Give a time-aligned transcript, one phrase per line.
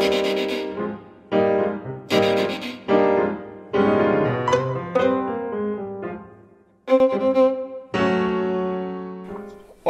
[0.00, 0.57] thank you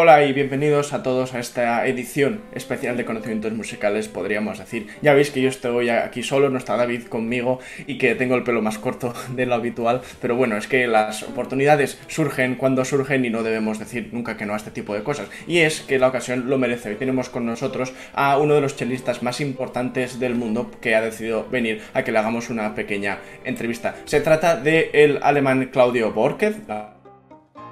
[0.01, 4.87] Hola y bienvenidos a todos a esta edición especial de conocimientos musicales, podríamos decir.
[5.03, 8.45] Ya veis que yo estoy aquí solo, no está David conmigo y que tengo el
[8.45, 13.25] pelo más corto de lo habitual, pero bueno, es que las oportunidades surgen cuando surgen
[13.25, 15.27] y no debemos decir nunca que no a este tipo de cosas.
[15.49, 16.91] Y es que la ocasión lo merece.
[16.91, 21.01] Hoy tenemos con nosotros a uno de los chelistas más importantes del mundo que ha
[21.01, 23.97] decidido venir a que le hagamos una pequeña entrevista.
[24.05, 26.55] Se trata de el alemán Claudio Borquez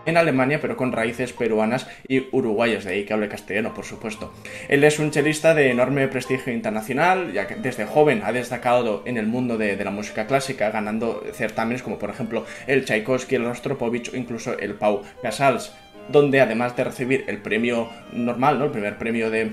[0.07, 4.33] en Alemania, pero con raíces peruanas y uruguayas, de ahí que hable castellano, por supuesto.
[4.69, 9.17] Él es un chelista de enorme prestigio internacional, ya que desde joven ha destacado en
[9.17, 14.13] el mundo de, la música clásica, ganando certámenes como por ejemplo el Tchaikovsky, el Rostropovich
[14.13, 15.73] o incluso el Pau Casals,
[16.09, 18.67] donde además de recibir el premio normal, ¿no?
[18.67, 19.53] el primer premio de,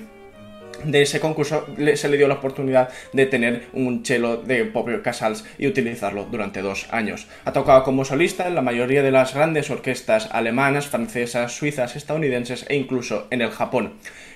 [0.85, 1.65] de ese concurso
[1.95, 6.61] se le dio la oportunidad de tener un cello de Popper Casals y utilizarlo durante
[6.61, 7.27] dos años.
[7.45, 12.65] Ha tocado como solista en la mayoría de las grandes orquestas alemanas, francesas, suizas, estadounidenses
[12.69, 13.93] e incluso en el Japón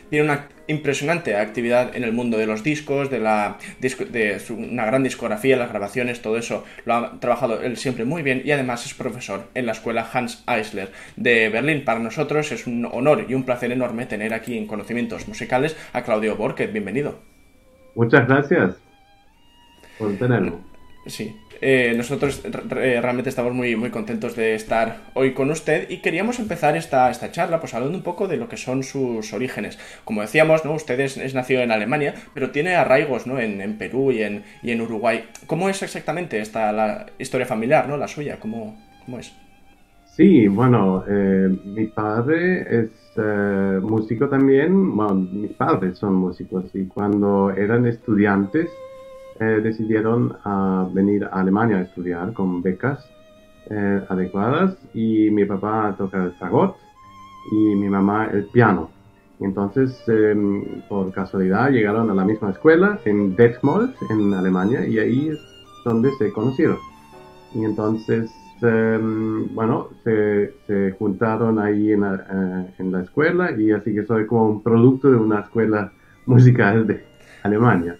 [0.10, 5.04] tiene una impresionante actividad en el mundo de los discos, de, la, de una gran
[5.04, 8.94] discografía, las grabaciones, todo eso lo ha trabajado él siempre muy bien y además es
[8.94, 11.84] profesor en la escuela Hans Eisler de Berlín.
[11.84, 16.04] Para nosotros es un honor y un placer enorme tener aquí en Conocimientos Musicales a
[16.04, 16.72] Claudio Borquet.
[16.72, 17.20] Bienvenido.
[17.96, 18.76] Muchas gracias
[19.98, 20.60] por tenerlo.
[21.08, 26.40] Sí, eh, nosotros realmente estamos muy, muy contentos de estar hoy con usted y queríamos
[26.40, 29.80] empezar esta, esta charla pues hablando un poco de lo que son sus orígenes.
[30.04, 30.74] Como decíamos, ¿no?
[30.74, 33.40] usted es, nacido en Alemania, pero tiene arraigos ¿no?
[33.40, 35.26] en, Perú y en, y en Uruguay.
[35.46, 37.98] ¿Cómo es exactamente esta la historia familiar, ¿no?
[37.98, 38.40] la suya?
[38.40, 39.34] ¿Cómo, cómo es?
[40.18, 46.86] Sí, bueno, eh, mi padre es eh, músico también, bueno, mis padres son músicos y
[46.86, 48.68] cuando eran estudiantes
[49.40, 53.08] eh, decidieron ah, venir a Alemania a estudiar con becas
[53.70, 56.76] eh, adecuadas y mi papá toca el fagot
[57.52, 58.90] y mi mamá el piano.
[59.40, 65.30] entonces, em, por casualidad, llegaron a la misma escuela en Detmold, en Alemania, y ahí
[65.30, 65.40] es
[65.86, 66.78] donde se conocieron.
[67.54, 68.32] Y entonces,
[68.62, 70.54] em, bueno, se,
[70.98, 75.12] juntaron ahí en la, eh, en la escuela y así que soy como un producto
[75.12, 75.92] de una escuela
[76.26, 77.04] musical de
[77.44, 77.98] Alemania.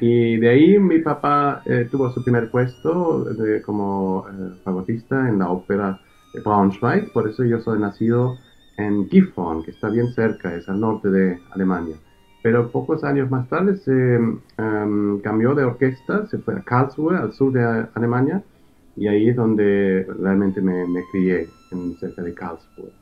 [0.00, 3.26] Y de ahí mi papá eh, tuvo su primer puesto
[3.64, 6.00] como eh, fagotista en la ópera
[6.32, 8.38] de Braunschweig, por eso yo soy nacido
[8.76, 11.96] en Gifhorn, que está bien cerca, es al norte de Alemania.
[12.42, 17.32] Pero pocos años más tarde se em, cambió de orquesta, se fue a Karlsruhe, al
[17.32, 18.42] sur de Alemania,
[18.96, 22.92] y ahí es donde realmente me, me crié, en, cerca de Karlsruhe.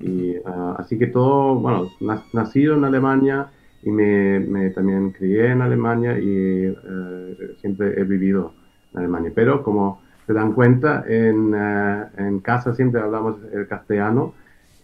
[0.00, 1.90] Y, ah, así que todo, bueno,
[2.32, 3.50] nacido en Alemania,
[3.82, 8.52] y me, también crié en Alemania y eh, siempre he vivido
[8.92, 9.32] en Alemania.
[9.34, 14.34] Pero como se dan cuenta, en, eh, en, casa siempre hablamos el castellano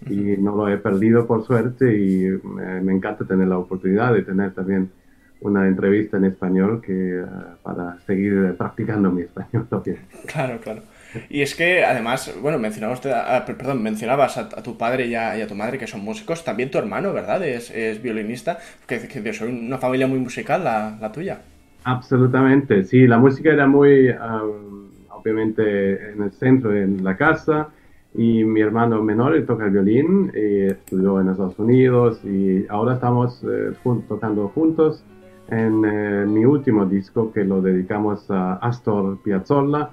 [0.07, 4.53] y no lo he perdido por suerte y me, encanta tener la oportunidad de tener
[4.53, 4.91] también
[5.41, 7.25] una entrevista en español que eh,
[7.63, 9.99] para seguir practicando mi español también.
[10.27, 10.83] Claro, claro.
[11.29, 15.79] Y es que además, bueno, mencionabas, perdón, mencionabas a, tu padre y a, tu madre
[15.79, 17.43] que son músicos, también tu hermano, ¿verdad?
[17.45, 17.73] Es,
[18.03, 21.41] violinista, que, que soy una familia muy musical la, tuya.
[21.85, 24.11] Absolutamente, sí, la música era muy,
[25.11, 27.69] obviamente, en el centro de la casa
[28.15, 33.45] y mi hermano menor toca el violín, y estudió en Estados Unidos y ahora estamos
[33.45, 33.73] eh,
[34.09, 35.05] tocando juntos
[35.49, 39.91] en eh, mi último disco que lo dedicamos a Astor Piazzolla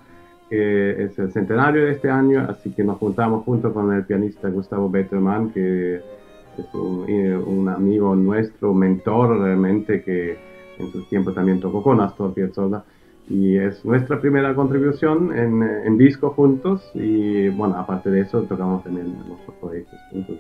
[0.54, 4.50] que es el centenario de este año, así que nos juntamos junto con el pianista
[4.50, 6.66] Gustavo Betterman, que es
[7.08, 10.38] eh, un, amigo nuestro, mentor realmente, que
[10.78, 12.84] en su tiempo también tocó con Astor Piazzolla.
[13.28, 16.88] Y es nuestra primera contribución en, en disco juntos.
[16.94, 20.38] Y bueno, aparte de eso, tocamos también los proyectos juntos.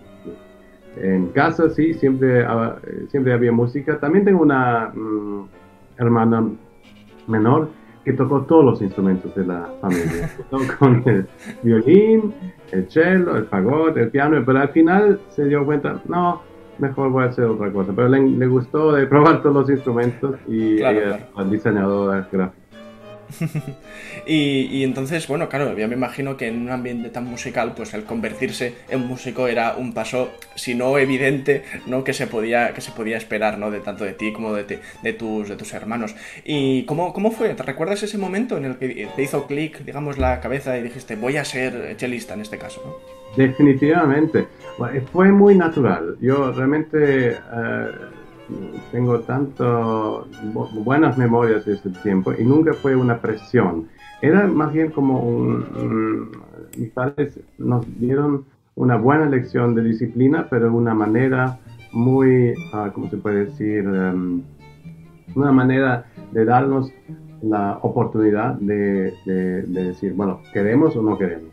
[1.01, 2.45] En casa, sí, siempre,
[3.09, 3.99] siempre había música.
[3.99, 5.47] También tengo una mm,
[5.97, 6.51] hermana
[7.25, 7.69] menor
[8.03, 10.29] que tocó todos los instrumentos de la familia.
[10.79, 11.27] con el
[11.61, 12.33] violín,
[12.71, 16.41] el cello, el fagot, el piano, pero al final se dio cuenta, no,
[16.79, 17.93] mejor voy a hacer otra cosa.
[17.95, 22.62] Pero le, gustó de probar todos los instrumentos y ella es diseñadora gráfica.
[24.27, 28.03] y, entonces, bueno, claro, ya me imagino que en un ambiente tan musical, pues el
[28.03, 32.03] convertirse en músico era un paso, si no evidente, ¿no?
[32.03, 33.71] Que se podía, que se podía esperar, ¿no?
[33.71, 36.15] De tanto de ti como de, de, tus, de tus hermanos.
[36.45, 37.53] ¿Y cómo, cómo fue?
[37.53, 41.15] ¿Te recuerdas ese momento en el que te hizo clic, digamos, la cabeza y dijiste,
[41.15, 43.01] voy a ser chelista en este caso.
[43.35, 44.47] Definitivamente.
[45.11, 46.17] fue muy natural.
[46.21, 47.31] Yo realmente...
[47.31, 47.87] Eh,
[48.91, 50.27] tengo tanto
[50.73, 53.87] buenas memorias de ese tiempo y nunca fue una presión.
[54.21, 56.31] Era más bien como un,
[56.77, 58.45] mis padres nos dieron
[58.75, 61.59] una buena lección de disciplina, pero de una manera
[61.91, 63.87] muy, uh, ¿cómo se puede decir?
[63.87, 64.41] Um,
[65.35, 66.91] una manera de darnos
[67.41, 71.51] la oportunidad de, de, decir, bueno, ¿queremos o no queremos?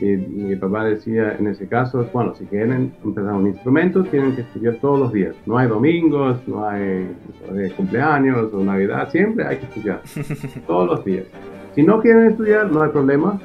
[0.00, 4.42] Y mi papá decía en ese caso, bueno, si quieren empezar un instrumento, tienen que
[4.42, 5.34] estudiar todos los días.
[5.46, 7.10] No hay domingos, no hay,
[7.50, 10.02] no hay cumpleaños o Navidad, siempre hay que estudiar,
[10.66, 11.26] todos los días.
[11.74, 13.38] Si no quieren estudiar, no hay problema,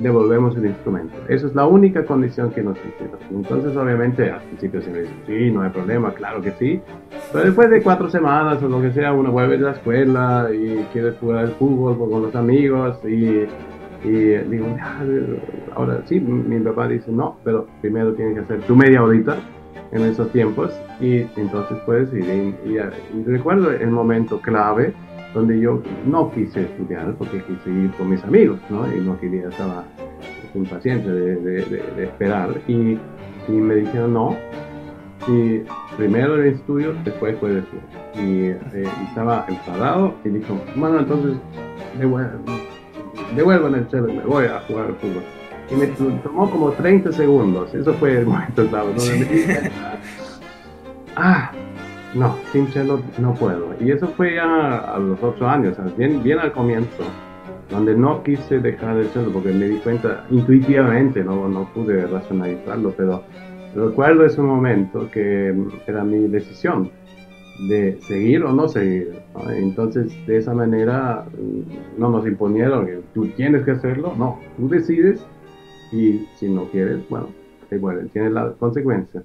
[0.00, 1.14] devolvemos el instrumento.
[1.28, 3.18] Esa es la única condición que nos hicieron.
[3.30, 6.80] Entonces, obviamente, al principio se me dice, sí, no hay problema, claro que sí.
[7.32, 10.84] Pero después de cuatro semanas o lo que sea, uno vuelve de la escuela y
[10.92, 13.44] quiere jugar al fútbol con los amigos y,
[14.02, 14.66] y digo,
[15.74, 19.36] ahora sí, mi papá dice, no, pero primero tienes que hacer tu media horita
[19.92, 22.54] en esos tiempos y entonces puedes ir.
[22.64, 22.78] Y,
[23.24, 24.94] recuerdo el momento clave
[25.34, 28.86] donde yo no quise estudiar porque quise ir con mis amigos, ¿no?
[28.92, 29.84] Y no quería, estaba
[30.54, 32.50] impaciente de, esperar.
[32.66, 32.98] Y,
[33.48, 34.36] me dijeron, no,
[35.26, 35.62] y
[35.96, 38.22] primero el estudio, después puedes ir.
[38.22, 38.44] Y,
[38.76, 41.36] eh, estaba enfadado y dijo, bueno, entonces
[43.34, 45.22] devuelvan el chelo y me voy a jugar al fútbol.
[45.70, 49.70] Y me tomó como 30 segundos, eso fue el momento clave, donde
[51.16, 51.52] ah,
[52.14, 53.74] no, sin cello no puedo.
[53.80, 57.04] Y eso fue ya a los ocho años, bien, bien al comienzo,
[57.70, 62.92] donde no quise dejar el cello porque me di cuenta intuitivamente, no, no pude racionalizarlo,
[62.96, 63.22] pero
[63.74, 65.54] recuerdo ese momento que
[65.86, 66.90] era mi decisión
[67.68, 69.20] de seguir o no seguir.
[69.50, 71.26] Entonces, de esa manera,
[71.98, 75.24] no nos imponieron que tú tienes que hacerlo, no, tú decides
[75.92, 77.28] y si no quieres, bueno,
[77.70, 79.22] igual, tienes la consecuencia.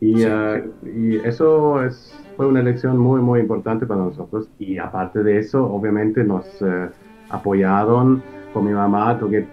[0.00, 4.48] Y, ah, y eso es, fue una elección muy, muy importante para nosotros.
[4.58, 6.88] Y aparte de eso, obviamente nos eh,
[7.30, 8.22] apoyaron
[8.52, 9.46] con mi mamá, toqué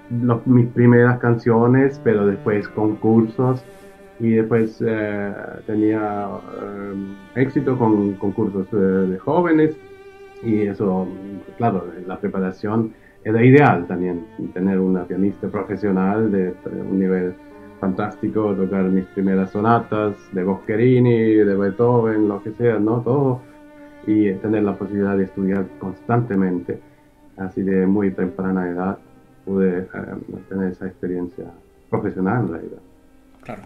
[0.46, 3.64] mis primeras canciones, pero después concursos.
[4.24, 5.34] Y después eh,
[5.68, 6.28] tenía
[6.62, 9.76] eh, éxito con concursos de jóvenes.
[10.42, 11.08] Y eso,
[11.58, 12.94] claro, la preparación
[13.24, 16.54] era ideal también, tener una pianista profesional de
[16.90, 17.36] un nivel
[17.84, 23.02] fantástico tocar mis primeras sonatas de Boccherini, de Beethoven, lo que sea, ¿no?
[23.02, 23.42] Todo.
[24.08, 26.80] Y tener la posibilidad de estudiar constantemente,
[27.36, 28.98] así de muy temprana edad,
[29.44, 29.88] pude eh,
[30.48, 31.44] tener esa experiencia
[31.90, 32.82] profesional en realidad.
[33.44, 33.64] Claro.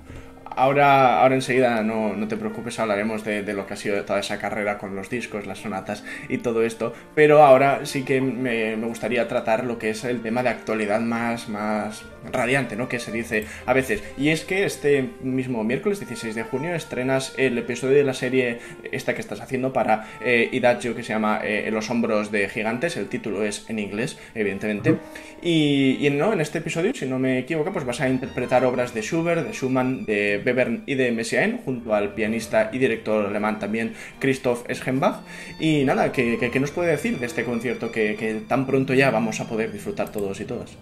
[0.57, 4.19] Ahora, ahora enseguida no, no te preocupes, hablaremos de, de, lo que ha sido toda
[4.19, 6.94] esa carrera con los discos, las sonatas y todo esto.
[7.13, 11.00] Pero ahora sí que me, me, gustaría tratar lo que es el tema de actualidad
[11.00, 12.89] más, más radiante, ¿no?
[12.89, 14.04] Que se dice a veces.
[14.18, 18.57] Y es que este mismo miércoles 16 de junio estrenas el episodio de la serie
[18.92, 22.98] esta que estás haciendo para eh, Idagio que se llama eh, Los hombros de gigantes.
[22.98, 24.95] El título es en inglés, evidentemente.
[25.39, 28.95] Y, y, no, en este episodio, si no me equivoco, pues vas a interpretar obras
[28.95, 33.59] de Schubert, de Schumann, de Bebern y de Messiaen, junto al pianista y director alemán
[33.59, 35.21] también Christoph Eschenbach.
[35.59, 39.39] Y nada, ¿qué, qué, nos puede decir de este concierto que, tan pronto ya vamos
[39.39, 40.77] a poder disfrutar todos y todas?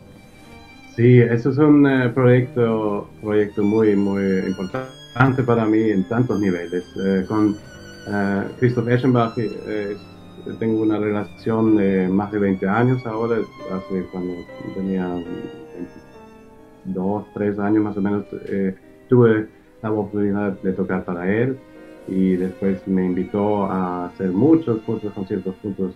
[0.96, 6.84] Sí, eso es un uh, proyecto, proyecto muy, muy importante para mí en tantos niveles.
[6.96, 9.36] Uh, con uh, Christoph Eschenbach
[10.60, 13.38] tengo una relación de más de 20 años ahora,
[13.72, 14.34] hace cuando
[14.76, 15.08] tenía
[16.86, 18.26] 22, 3 años más o menos.
[18.48, 18.76] Eh,
[19.10, 19.48] tuve
[19.86, 21.58] la oportunidad de tocar para él
[22.08, 25.94] y después me invitó a hacer muchos, muchos conciertos juntos,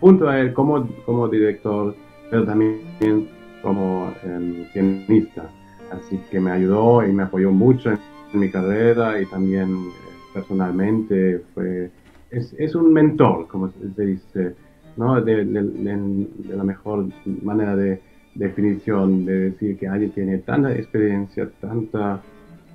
[0.00, 1.94] junto a él como, como director,
[2.30, 3.28] pero también
[3.62, 5.50] como eh, pianista.
[5.90, 7.98] Así que me ayudó y me apoyó mucho en,
[8.34, 9.90] mi carrera y también eh,
[10.34, 11.90] personalmente fue,
[12.30, 14.54] es, es, un mentor, como se dice,
[14.98, 15.20] ¿no?
[15.22, 17.06] de la mejor
[17.42, 18.02] manera de
[18.34, 22.20] definición, de decir que alguien tiene tanta experiencia, tanta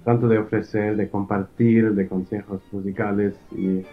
[0.03, 3.83] tanto de ofrecer, de compartir, de consejos musicales y,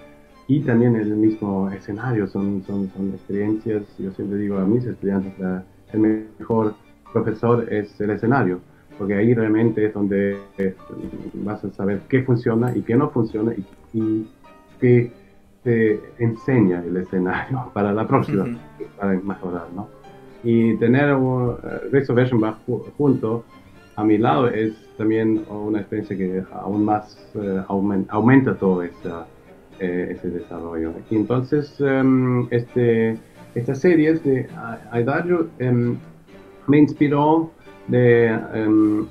[0.48, 2.26] y también el mismo escenario.
[2.26, 6.74] Son, son, son experiencias, yo siempre digo a mis estudiantes, la, el mejor
[7.12, 8.60] profesor es el escenario,
[8.98, 10.74] porque ahí realmente es donde eh,
[11.34, 13.64] vas a saber qué funciona y qué no funciona y,
[13.98, 14.30] y
[14.80, 15.12] qué
[15.62, 18.86] te enseña el escenario para la próxima, uh -huh.
[18.98, 19.88] para mejorar, ¿no?
[20.42, 21.56] Y tener un
[22.66, 23.44] uh, junto
[23.96, 29.26] a mi lado es también una experiencia que aún más eh, aumenta, todo esa,
[29.78, 30.92] eh, ese desarrollo.
[31.10, 33.16] Entonces, um, este,
[33.54, 34.48] esta serie de
[34.90, 35.96] Adagio um,
[36.66, 37.50] me inspiró
[37.88, 39.06] de um,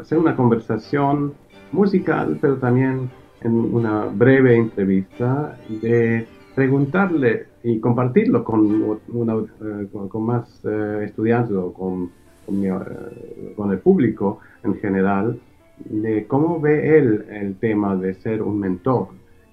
[0.00, 1.34] hacer una conversación
[1.72, 3.10] musical, pero también
[3.42, 11.72] en una breve entrevista de preguntarle y compartirlo con, eh, con, más eh, estudiantes o
[11.72, 12.10] con,
[12.50, 15.40] eh, con, el público en general
[15.84, 19.08] de cómo ve él el tema de ser un mentor,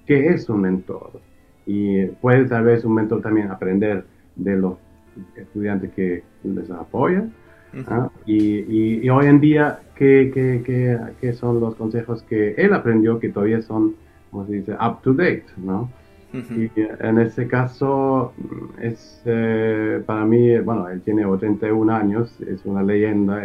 [0.05, 1.21] qué es un mentor.
[1.65, 4.77] Y puede tal vez un mentor también aprender de los
[5.35, 7.33] estudiantes que les apoyan.
[7.87, 8.09] ¿ah?
[8.25, 13.19] y, y, hoy en día, ¿qué, qué, qué, qué, son los consejos que él aprendió
[13.19, 13.95] que todavía son,
[14.31, 15.89] como se dice, up to date, ¿no?
[16.37, 18.33] Y en ese caso,
[18.79, 23.43] es eh, para mí, bueno, él tiene 81 años, es una leyenda,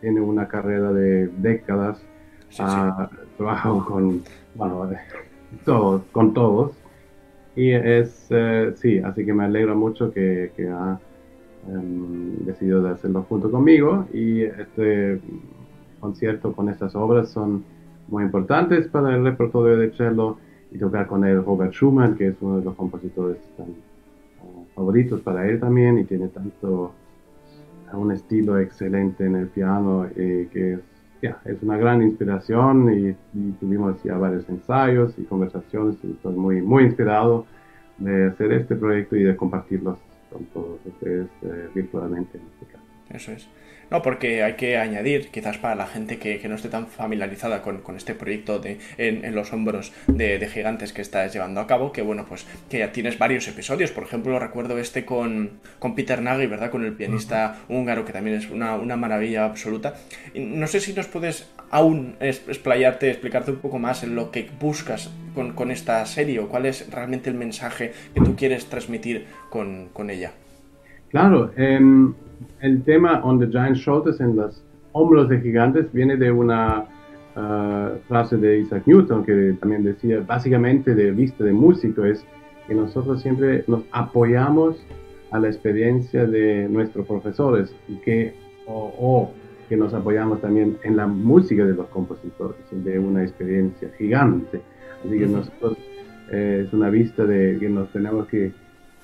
[0.00, 2.02] tiene una carrera de décadas,
[2.58, 4.22] ha trabajado con,
[4.54, 4.88] bueno,
[5.64, 6.72] todos, con todos.
[7.56, 10.98] Y es, eh, sí, así que me alegra mucho que, que ha
[11.68, 14.06] em, decidido hacerlo junto conmigo.
[14.12, 15.20] Y este
[16.00, 17.64] concierto con estas obras son
[18.08, 20.36] muy importantes para el repertorio de cello
[20.74, 25.48] y tocar con él Robert Schumann, que es uno de los compositores uh, favoritos para
[25.48, 26.92] él también y tiene tanto
[27.92, 30.80] uh, un estilo excelente en el piano eh, que
[31.22, 36.60] es, es una gran inspiración y, tuvimos ya varios ensayos y conversaciones y estoy muy,
[36.60, 37.46] muy inspirado
[37.98, 42.84] de hacer este proyecto y de compartirlos con todos ustedes eh, virtualmente en este caso.
[43.10, 43.48] Eso es.
[43.90, 47.82] No, porque hay que añadir, quizás para la gente que, no esté tan familiarizada con,
[47.96, 52.26] este proyecto de, en, los hombros de, gigantes que estás llevando a cabo, que bueno,
[52.28, 53.90] pues que ya tienes varios episodios.
[53.90, 56.70] Por ejemplo, recuerdo este con, con Peter Nagy, ¿verdad?
[56.70, 59.94] Con el pianista húngaro, que también es una, maravilla absoluta.
[60.34, 65.10] no sé si nos puedes aún explayarte, explicarte un poco más en lo que buscas
[65.34, 70.10] con, esta serie o cuál es realmente el mensaje que tú quieres transmitir con, con
[70.10, 70.32] ella.
[71.10, 71.80] Claro, eh,
[72.60, 74.62] el tema On the Giant Shoulders, en los
[74.92, 76.84] hombros de gigantes, viene de una
[77.36, 82.24] uh, frase de Isaac Newton que también decía, básicamente de vista de músico, es
[82.66, 84.76] que nosotros siempre nos apoyamos
[85.30, 88.34] a la experiencia de nuestros profesores y que,
[88.66, 89.30] o,
[89.68, 94.60] que nos apoyamos también en la música de los compositores, de una experiencia gigante.
[95.04, 95.76] Así que nosotros
[96.30, 98.52] eh, es una vista de que nos tenemos que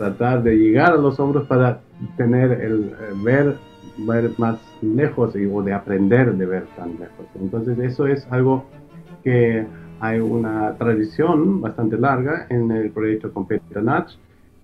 [0.00, 1.80] tratar de llegar a los hombros para
[2.16, 3.56] tener el eh, ver,
[3.98, 7.26] ver más lejos y, o de aprender de ver tan lejos.
[7.38, 8.64] Entonces eso es algo
[9.22, 9.66] que
[10.00, 14.12] hay una tradición bastante larga en el proyecto con Peter Natch,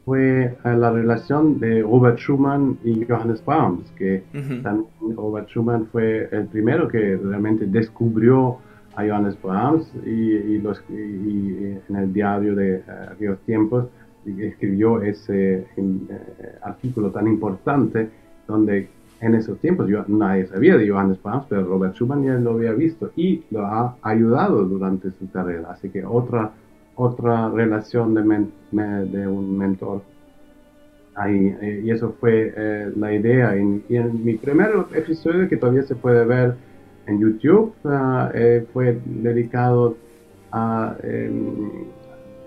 [0.06, 4.22] fue eh, la relación de Robert Schumann y Johannes Brahms, que
[4.62, 8.56] también Robert Schumann fue el primero que realmente descubrió
[8.94, 13.88] a Johannes Brahms y, los, y en el diario de eh, aquellos tiempos
[14.38, 16.18] escribió ese eh,
[16.62, 18.08] artículo tan importante
[18.46, 18.88] donde
[19.20, 22.72] en esos tiempos yo, nadie sabía de Johannes Brahms, pero Robert Schumann ya lo había
[22.72, 25.70] visto y lo ha ayudado durante su carrera.
[25.70, 26.52] Así que otra,
[26.96, 30.02] otra relación de, un mentor
[31.14, 31.56] ahí.
[31.62, 33.56] Eh, y eso fue eh, la idea.
[33.56, 36.54] Y, en mi primer episodio, que todavía se puede ver
[37.06, 38.30] en YouTube, ah,
[38.72, 39.96] fue dedicado
[40.52, 41.86] a em,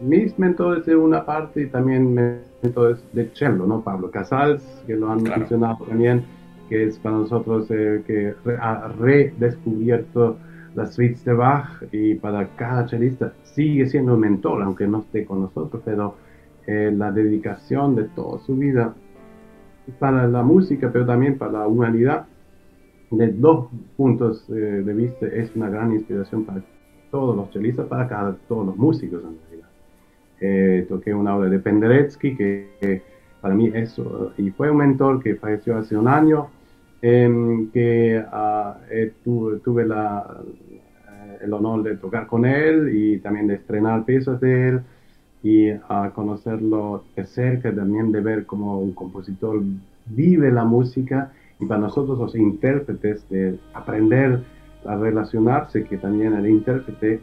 [0.01, 2.13] mis mentores de una parte y también
[2.61, 3.81] mentores de cello, ¿no?
[3.81, 6.23] Pablo Casals, que lo han mencionado también,
[6.69, 10.37] que es para nosotros eh, que ha redescubierto
[10.75, 15.25] las suites de Bach y para cada chelista sigue siendo un mentor, aunque no esté
[15.25, 16.15] con nosotros, pero
[16.67, 18.93] eh, la dedicación de toda su vida
[19.97, 22.27] para la música, pero también para la humanidad,
[23.11, 26.61] de dos puntos eh, de vista, es una gran inspiración para
[27.09, 29.21] todos los chelistas, para cada, todos los músicos.
[30.41, 33.01] Eh, toqué una obra de Penderecki, que,
[33.41, 36.47] para mí eso, y fue un mentor que falleció hace un año,
[37.01, 40.41] em, que uh, tuve, la,
[41.09, 44.81] eh, el honor de tocar con él y también de estrenar piezas de él
[45.43, 49.61] y a conocerlo de cerca, también de ver cómo un compositor
[50.07, 54.41] vive la música y para nosotros los intérpretes de aprender
[54.85, 57.21] a relacionarse, que también el intérprete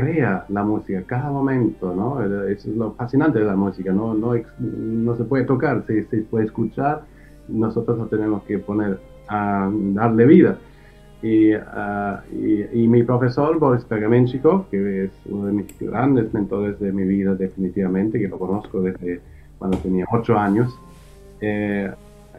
[0.00, 2.22] crea la música cada momento, ¿no?
[2.22, 4.14] Eso es lo fascinante de la música, ¿no?
[4.14, 7.02] No, se puede tocar, se, se puede escuchar,
[7.48, 10.58] nosotros lo tenemos que poner a darle vida.
[11.20, 16.92] Y, ah, y, mi profesor Boris Pergamenchikov, que es uno de mis grandes mentores de
[16.92, 19.20] mi vida definitivamente, que lo conozco desde
[19.58, 20.78] cuando tenía 8 años,
[21.40, 21.90] eh,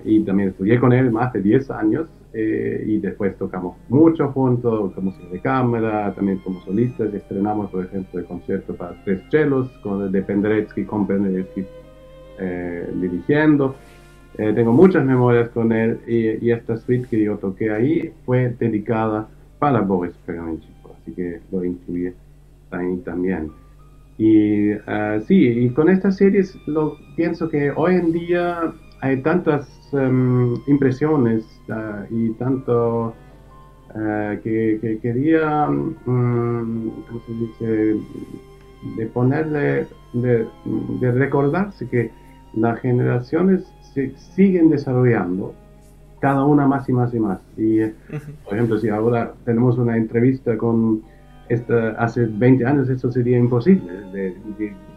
[0.05, 4.95] y también estudié con él más de 10 años, eh, y después tocamos mucho juntos,
[5.01, 10.11] música de cámara, también como solistas, estrenamos por ejemplo el concierto para tres chelos, con
[10.11, 11.65] de Penderecki, con Penderecki
[12.39, 13.75] eh, dirigiendo.
[14.37, 19.27] Eh, tengo muchas memorias con él y, esta suite que yo toqué ahí fue dedicada
[19.57, 20.69] para Boris Pergamenchik,
[21.01, 22.13] así que lo incluí
[22.71, 23.51] ahí también.
[24.19, 29.67] Y uh, sí, y con estas series lo pienso que hoy en día hay tantas
[29.91, 33.13] um, impresiones uh, y tanto
[33.95, 37.95] uh, que, que, quería, um, ¿cómo se dice?
[38.97, 40.47] De ponerle, de,
[41.01, 42.11] de, recordarse que
[42.53, 45.53] las generaciones se siguen desarrollando,
[46.21, 47.39] cada una más y más y más.
[47.57, 47.79] Y,
[48.45, 51.01] por ejemplo, si ahora tenemos una entrevista con
[51.49, 54.35] esta, hace 20 años eso sería imposible de,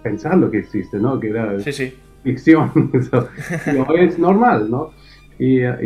[0.02, 1.18] pensar lo que existe, ¿no?
[1.18, 1.58] Que era
[2.22, 2.70] ficción.
[3.74, 4.90] no es normal, ¿no?
[5.38, 5.78] Y, uh,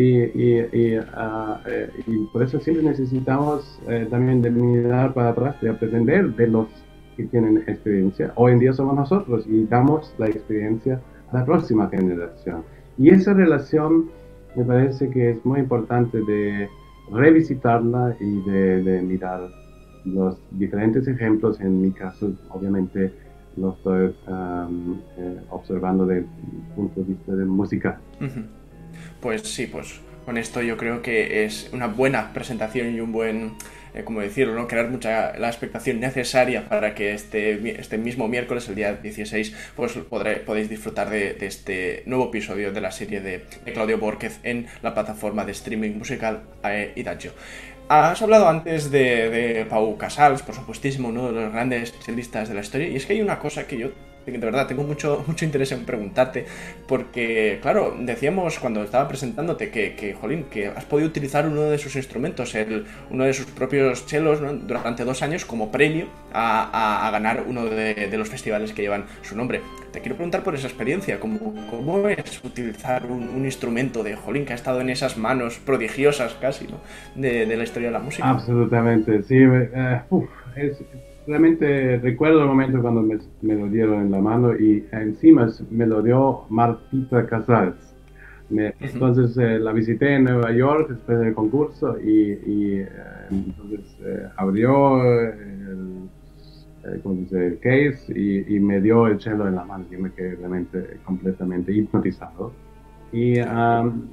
[2.33, 6.67] por eso siempre necesitamos eh, también de mirar para atrás, de aprender de los
[7.17, 8.33] que tienen experiencia.
[8.35, 11.01] Hoy en día somos nosotros y damos la experiencia
[11.33, 12.65] a la próxima generación.
[12.99, 14.11] Y esa relación
[14.55, 16.69] me parece que es muy importante de
[17.13, 19.49] revisitarla y de, de mirar
[20.05, 23.13] los diferentes ejemplos, en mi caso, obviamente,
[23.57, 24.15] lo estoy
[25.19, 26.27] eh, observando desde el
[26.75, 28.01] punto de vista de música.
[29.21, 33.53] Pues sí, pues con esto yo creo que es una buena presentación y un buen,
[33.95, 34.67] eh, decirlo, ¿no?
[34.67, 39.93] crear mucha la expectación necesaria para que este, este mismo miércoles, el día 16, pues
[39.93, 44.95] podré, podéis disfrutar de, este nuevo episodio de la serie de, Claudio Borquez en la
[44.95, 47.31] plataforma de streaming musical eh, Idagio.
[47.89, 52.63] Has hablado antes de, Pau Casals, por supuestísimo, uno de los grandes especialistas de la
[52.63, 53.91] historia, y es que hay una cosa que yo
[54.33, 56.47] de verdad tengo mucho, mucho interés en preguntarte,
[56.87, 61.79] porque, claro, decíamos cuando estaba presentándote que, que Jolín, que has podido utilizar uno de
[61.79, 67.11] sus instrumentos, el, uno de sus propios chelos, durante dos años como premio a, a,
[67.11, 69.61] ganar uno de, los festivales que llevan su nombre.
[69.93, 74.53] Te quiero preguntar por esa experiencia, ¿cómo, cómo es utilizar un, instrumento de Jolín que
[74.53, 76.81] ha estado en esas manos prodigiosas casi ¿no?
[77.15, 78.29] de, de la historia de la música?
[78.29, 79.47] Absolutamente, sí.
[79.47, 80.79] Uh, uf, es,
[81.27, 86.03] realmente recuerdo el momento cuando me, lo dieron en la mano y encima me lo
[86.03, 87.95] dio Martita Casals.
[88.51, 92.33] entonces eh, la visité en Nueva York después del concurso y,
[92.81, 92.89] eh,
[93.31, 96.09] entonces eh, abrió el,
[96.85, 99.85] el, case y, me dio el cello en la mano.
[99.91, 102.53] y me quedé realmente completamente hipnotizado.
[103.13, 103.39] Y,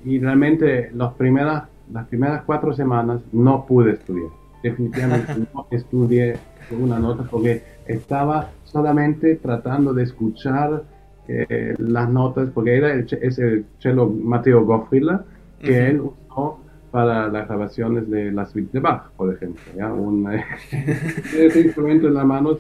[0.06, 4.30] y realmente las primeras, las primeras cuatro semanas no pude estudiar.
[4.64, 6.38] Definitivamente no estudié
[6.72, 10.84] una nota porque estaba solamente tratando de escuchar
[11.28, 15.24] eh, las notas, porque era el, es el cello Mateo Goffrila
[15.62, 16.60] que él usó
[16.92, 19.62] para las grabaciones de la suite de Bach, por ejemplo.
[19.76, 19.94] ¿ya?
[19.94, 20.28] Un,
[21.38, 22.60] ese instrumento en las manos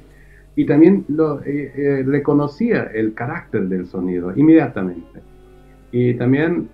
[0.55, 5.21] y también lo, eh, eh, reconocía el carácter del sonido inmediatamente.
[5.91, 6.69] Y también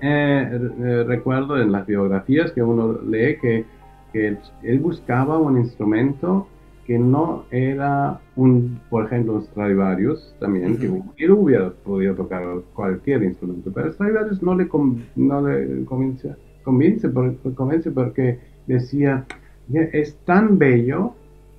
[0.00, 3.64] recuerdo en las biografías que uno lee que
[4.12, 6.46] que él buscaba un instrumento
[6.86, 10.86] que no era un, por ejemplo, un Stradivarius también, que
[11.24, 12.42] él hubiera podido tocar
[12.74, 14.68] cualquier instrumento, pero Stradivarius no le,
[15.16, 17.08] no le convence, convence,
[17.54, 19.24] convence porque decía,
[19.72, 21.14] es tan bello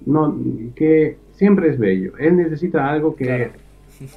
[0.05, 0.37] no,
[0.75, 3.51] que siempre es bello, él necesita algo que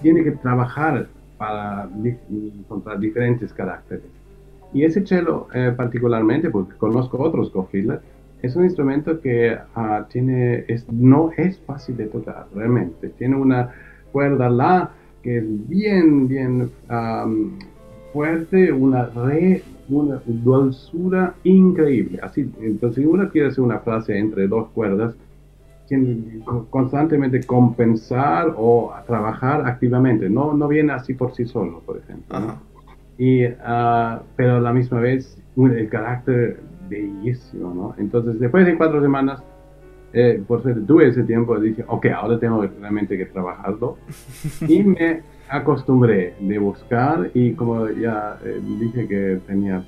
[0.03, 1.89] tiene que trabajar para
[2.29, 4.07] encontrar diferentes caracteres.
[4.73, 8.01] Y ese cello eh, particularmente, porque conozco otros Gofilas,
[8.43, 13.09] es un instrumento que ah, tiene, es, no es fácil de tocar realmente.
[13.11, 13.71] Tiene una
[14.13, 14.91] cuerda La
[15.23, 16.71] que es bien, bien
[18.13, 22.21] fuerte, una re, una dulzura increíble.
[22.23, 25.15] Así, entonces, si uno quiere hacer una frase entre dos cuerdas,
[25.89, 30.29] tiene constantemente compensar o trabajar activamente.
[30.29, 32.57] No, no viene así por sí solo, por ejemplo.
[33.19, 37.95] Y, uh, pero a la misma vez, el carácter bellísimo, ¿no?
[37.99, 39.43] Entonces, después de cuatro semanas,
[40.13, 43.99] eh, por ser tuve ese tiempo, dije, ok, ahora tengo realmente que trabajarlo.
[44.67, 49.85] y me acostumbré de buscar y como ya eh, dije que tenía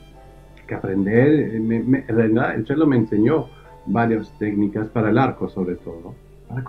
[0.66, 3.46] que aprender, me, me, realidad el cello me enseñó
[3.86, 6.14] varias técnicas para el arco sobre todo,
[6.48, 6.62] para,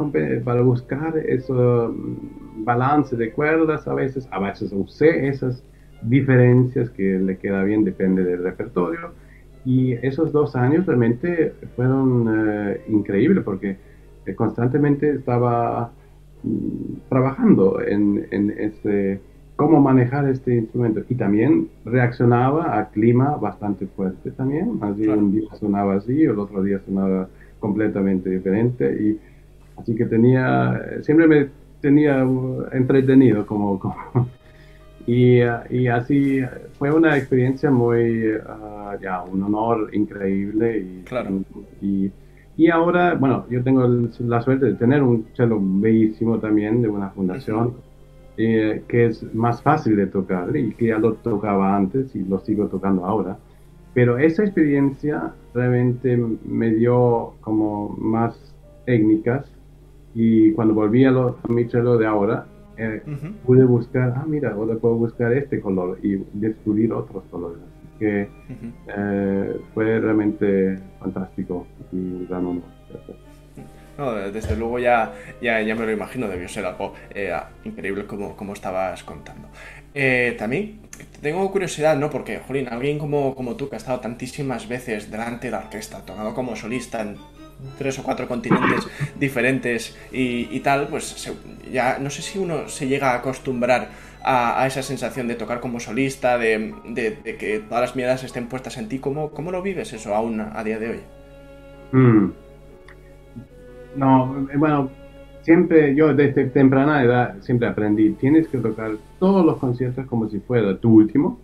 [0.44, 5.64] para buscar ese mm, balance de cuerdas a veces, a veces usé esas
[6.02, 9.12] diferencias que le queda bien, depende del repertorio
[9.66, 13.78] y esos dos años realmente fueron eh, increíbles porque
[14.26, 15.92] eh, constantemente estaba
[16.44, 19.20] mm, trabajando en, en este,
[19.56, 21.02] cómo manejar este instrumento.
[21.10, 24.80] Y también reaccionaba a clima bastante fuerte también.
[24.82, 27.28] Así un día sonaba así, el otro día sonaba
[27.60, 28.86] completamente diferente.
[29.02, 29.20] Y
[29.78, 31.50] así que tenía, siempre me
[31.82, 33.96] tenía uh, entretenido como, como
[35.08, 36.42] y, y, así
[36.78, 41.06] fue una experiencia muy, uh, ya, un honor increíble y,
[41.86, 42.12] y,
[42.58, 47.10] Y ahora, bueno, yo tengo la suerte de tener un cello bellísimo también de una
[47.10, 47.76] fundación,
[48.38, 52.40] eh, que es más fácil de tocar y que ya lo tocaba antes y lo
[52.40, 53.38] sigo tocando ahora.
[53.94, 59.50] Pero esa experiencia realmente me dio como más técnicas
[60.14, 62.46] y cuando volví a, lo, mi cello de ahora,
[62.80, 63.02] eh,
[63.46, 67.60] pude buscar, ah, mira, ahora puedo buscar este color y descubrir otros colores
[68.00, 68.30] que
[68.88, 72.26] eh, fue realmente fantástico y
[73.98, 78.38] No, desde luego ya, ya, ya, me lo imagino, debió ser algo eh, increíble como,
[78.38, 79.50] como estabas contando.
[79.94, 80.80] Eh, también
[81.22, 82.10] tengo curiosidad, ¿no?
[82.10, 86.06] Porque, Jolín, alguien como, como tú que ha estado tantísimas veces delante de la orquesta,
[86.06, 87.18] tocado como solista en
[87.78, 88.88] tres o cuatro continentes
[89.20, 91.32] diferentes y, y tal, pues
[91.72, 93.90] ya no sé si uno se llega a acostumbrar
[94.24, 96.74] a, esa sensación de tocar como solista, de,
[97.40, 99.00] que todas las miradas estén puestas en ti.
[99.00, 101.00] ¿Cómo, cómo lo vives eso aún a, día de hoy?
[101.92, 102.32] Mm.
[103.96, 104.90] No, eh, bueno,
[105.42, 110.40] siempre yo desde temprana edad siempre aprendí, tienes que tocar todos los conciertos como si
[110.40, 111.40] fuera tu último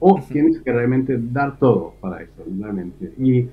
[0.00, 3.12] o tienes que realmente dar todo para eso, realmente.
[3.18, 3.48] Y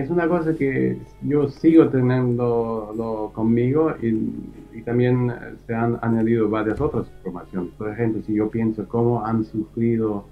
[0.00, 5.32] es una cosa que yo sigo teniendo conmigo y, también
[5.66, 7.72] se han añadido varias otras informaciones.
[7.78, 10.26] Por ejemplo, si yo pienso cómo han sufrido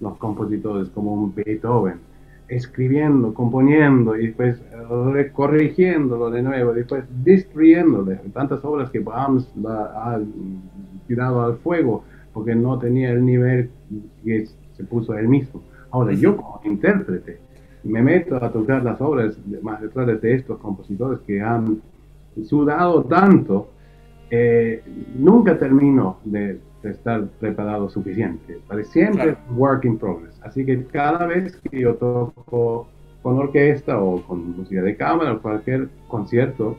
[0.00, 1.94] los compositores como un Beethoven,
[2.46, 4.62] escribiendo, componiendo y después
[5.32, 10.20] corrigiéndolo de nuevo, después destruyéndole tantas obras que Brahms ha
[11.08, 13.70] tirado al fuego porque no tenía el nivel
[14.22, 15.62] que se puso él mismo.
[15.90, 17.45] Ahora, yo como intérprete,
[17.86, 21.80] me meto a tocar las obras magistrales de estos compositores que han
[22.44, 23.68] sudado tanto,
[24.30, 24.82] eh,
[25.16, 28.60] nunca termino de, estar preparado suficiente.
[28.68, 30.40] Para siempre es work in progress.
[30.44, 32.86] Así que cada vez que yo toco
[33.22, 36.76] con orquesta o con música de cámara o cualquier concierto,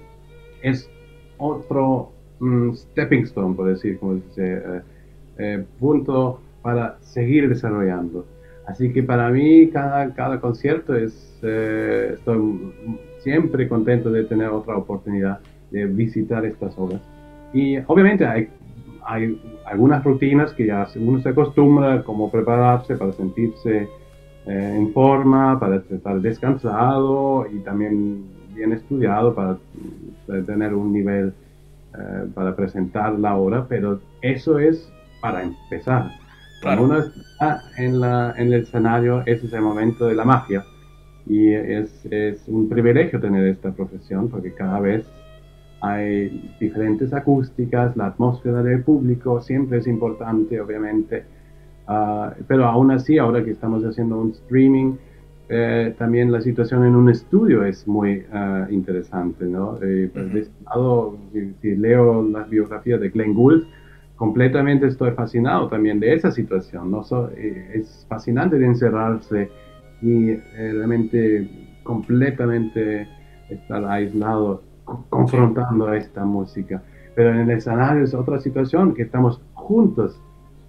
[0.61, 0.89] es
[1.37, 4.81] otro mm, stepping stone, por decir, como dice, eh,
[5.39, 8.25] eh, punto para seguir desarrollando.
[8.67, 12.73] Así que para mí cada, cada concierto es, eh, estoy
[13.19, 15.39] siempre contento de tener otra oportunidad
[15.71, 17.01] de visitar estas obras.
[17.53, 18.49] Y obviamente hay,
[19.05, 23.87] hay algunas rutinas que ya uno se acostumbra, como prepararse para sentirse
[24.45, 29.57] eh, en forma, para estar descansado y también bien estudiado para,
[30.45, 31.33] tener un nivel
[31.97, 36.11] eh, para presentar la obra, pero eso es para empezar
[36.61, 40.63] cuando uno está en, la, en el escenario, ese es el momento de la magia.
[41.25, 45.05] Y es, es, un privilegio tener esta profesión porque cada vez
[45.81, 51.25] hay diferentes acústicas, la atmósfera del público siempre es importante, obviamente.
[51.87, 54.95] Uh, pero aún así, ahora que estamos haciendo un streaming,
[55.49, 59.77] eh, también la situación en un estudio es muy uh, interesante, ¿no?
[59.81, 63.65] Eh, pues, de este lado, si, si, leo las biografías de Glenn Gould,
[64.17, 66.91] completamente estoy fascinado también de esa situación.
[66.91, 67.05] ¿no?
[67.35, 69.49] Eh, es fascinante de encerrarse
[70.01, 71.49] y eh, realmente
[71.83, 73.07] completamente
[73.49, 74.63] estar aislado,
[75.09, 76.83] confrontando a esta música.
[77.15, 80.21] Pero en el escenario es otra situación, que estamos juntos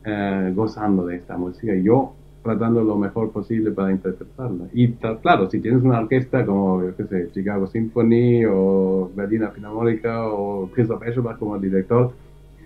[0.05, 1.75] eh, gozando de esta música.
[1.75, 4.69] Y yo tratando lo mejor posible para interpretarla.
[4.73, 10.29] Y claro, si tienes una orquesta como, yo qué sé, Chicago Symphony o Berliner Philharmónica
[10.29, 12.13] o Christoph Eschenbach como director,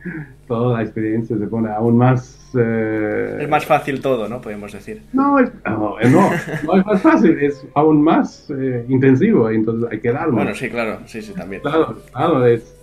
[0.49, 2.38] toda la experiencia se pone aún más...
[2.55, 4.41] Eh, es más fácil todo, ¿no?
[4.41, 5.03] Podemos decir.
[5.12, 6.31] No, es, no, eh, no,
[6.77, 10.35] es más fácil, es aún más eh, intensivo, entonces hay que darlo.
[10.35, 11.62] Bueno, sí, claro, sí, sí, también.
[11.62, 12.79] Claro, claro, es,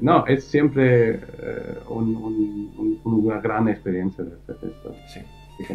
[0.00, 1.20] no, es siempre
[3.04, 4.94] una gran experiencia de esto.
[5.08, 5.20] Sí.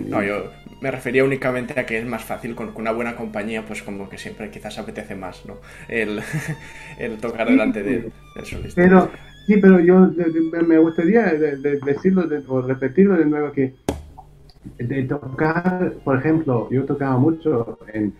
[0.08, 3.84] No, yo me refería únicamente a que es más fácil con, una buena compañía, pues
[3.84, 5.58] como que siempre quizás apetece más, ¿no?
[5.88, 6.22] El,
[6.98, 8.82] el tocar delante del, del solista.
[8.82, 9.10] Pero,
[9.46, 10.12] Sí, pero yo
[10.66, 11.26] me gustaría
[11.86, 13.74] decirlo o repetirlo de nuevo que
[14.80, 18.12] de tocar, por ejemplo, yo tocaba mucho en,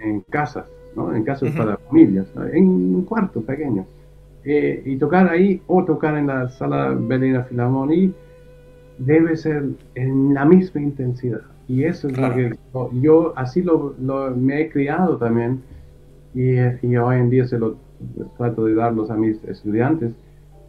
[0.00, 1.14] en casas, ¿no?
[1.14, 3.86] En casas para familias, en un cuarto pequeño.
[4.44, 8.12] Eh, y tocar ahí o tocar en la sala Berlina Philharmonie
[8.98, 11.42] debe ser en la misma intensidad.
[11.68, 12.56] Y eso es lo que
[13.00, 13.94] yo así lo,
[14.36, 15.62] me he criado también
[16.34, 17.76] y, y hoy en día se lo
[18.36, 20.12] trato de darlos a mis estudiantes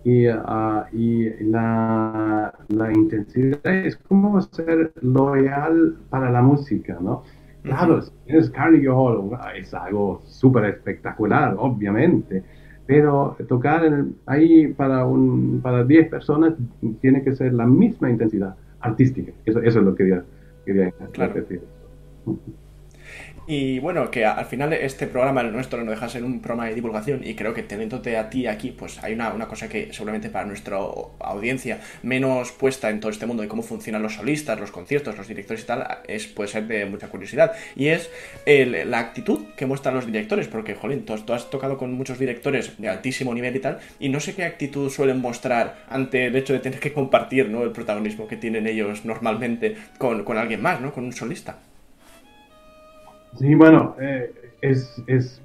[0.07, 7.23] y, uh, y la, la, intensidad es como ser loyal para la música, ¿no?
[7.61, 12.41] Claro, es Carnegie Hall, es algo súper espectacular, obviamente,
[12.85, 13.81] pero tocar
[14.27, 16.53] ahí para, un, para 10 personas
[17.01, 19.33] tiene que ser la misma intensidad artística.
[19.45, 20.23] Eso, eso es lo que quería,
[20.65, 20.93] quería
[21.33, 21.61] decir.
[23.49, 26.75] Y bueno, que al final este programa, el nuestro, no deja ser un programa de
[26.75, 30.29] divulgación y creo que teniéndote a ti aquí, pues hay una, una cosa que seguramente
[30.29, 30.75] para nuestra
[31.19, 35.29] audiencia menos puesta en todo este mundo de cómo funcionan los solistas, los conciertos, los
[35.29, 37.53] directores y tal, es, puede ser de mucha curiosidad.
[37.77, 38.09] Y es
[38.45, 42.77] la actitud que muestran los directores, porque, jolín, tú, tú has tocado con muchos directores
[42.77, 46.51] de altísimo nivel y tal, y no sé qué actitud suelen mostrar ante el hecho
[46.51, 47.63] de tener que compartir ¿no?
[47.63, 50.91] el protagonismo que tienen ellos normalmente con, con alguien más, ¿no?
[50.91, 51.59] Con un solista.
[53.35, 55.41] Sí, bueno, eh, es, es,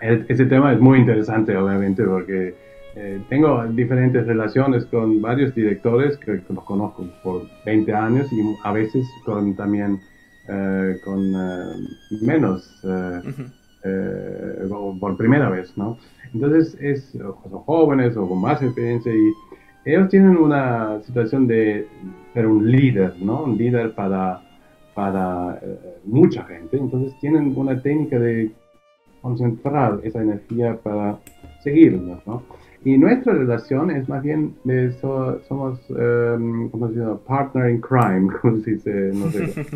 [0.00, 2.54] ese tema es muy interesante, obviamente, porque
[2.94, 8.72] eh, tengo diferentes relaciones con varios directores que, los conozco por 20 años y a
[8.72, 10.00] veces con también
[10.48, 11.32] eh, con
[12.22, 12.80] menos,
[15.00, 15.98] por primera vez, ¿no?
[16.32, 19.32] Entonces, es, son jóvenes o con más experiencia y
[19.84, 21.86] ellos tienen una situación de
[22.32, 23.44] ser un líder, ¿no?
[23.44, 24.40] Un líder para
[24.94, 26.76] para eh, mucha gente.
[26.76, 28.50] Entonces tienen una técnica de
[29.20, 31.18] concentrar esa energía para
[31.62, 32.42] seguirnos, ¿no?
[32.84, 37.18] Y nuestra relación es más bien, de somos, um, ¿cómo se llama?
[37.26, 39.66] Partner in crime, como se dice, no sé,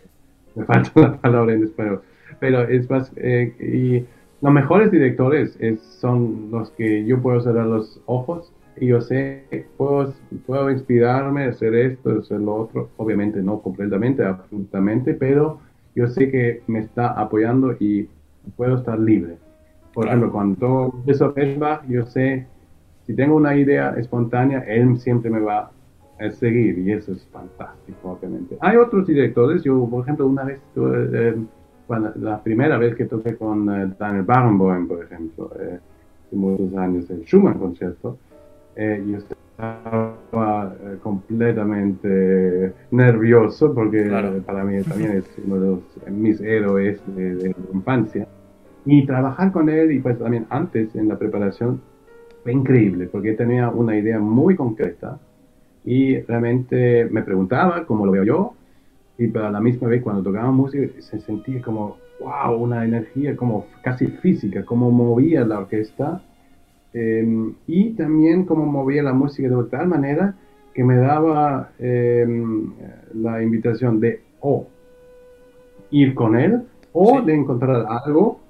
[0.56, 2.02] me falta la palabra en español,
[2.40, 4.04] pero es más, eh, y
[4.44, 9.66] los mejores directores es, son los que yo puedo cerrar los ojos y yo sé,
[9.76, 10.12] puedo,
[10.46, 15.60] puedo inspirarme a hacer esto, hacer lo otro, obviamente no completamente, absolutamente, pero
[15.94, 18.08] yo sé que me está apoyando y
[18.56, 19.36] puedo estar libre.
[19.94, 22.46] Por ejemplo, cuando eso va, yo sé,
[23.06, 25.70] si tengo una idea espontánea, él siempre me va
[26.18, 28.56] a seguir y eso es fantástico, obviamente.
[28.60, 31.36] Hay otros directores, yo, por ejemplo, una vez, eh,
[32.16, 35.78] la primera vez que toqué con eh, Daniel Barenboim, por ejemplo, eh,
[36.26, 38.18] hace muchos años, el Schumann concierto,
[38.76, 44.02] eh, yo estaba eh, completamente nervioso porque
[44.44, 48.28] para mí también es uno de mis héroes de, la infancia.
[48.84, 51.80] Y trabajar con él y pues también antes en la preparación
[52.42, 55.18] fue increíble porque tenía una idea muy concreta
[55.84, 58.54] y realmente me preguntaba cómo lo veo yo
[59.18, 63.66] y para la misma vez cuando tocaba música se sentía como wow, una energía como
[63.82, 66.22] casi física, como movía la orquesta
[66.98, 70.34] Em, y también como movía la música de tal manera
[70.72, 72.72] que me daba em,
[73.12, 74.66] la invitación de o
[75.90, 76.62] ir con él
[76.94, 78.40] o de encontrar algo